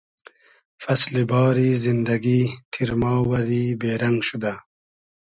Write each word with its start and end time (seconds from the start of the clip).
فئسلی 0.81 1.23
باری 1.31 1.69
زیندئگی 1.83 2.41
تیرما 2.71 3.13
وئری 3.29 3.65
بې 3.79 3.91
رئنگ 4.01 4.19
شودۂ 4.27 4.53